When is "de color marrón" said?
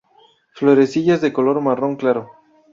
1.21-1.95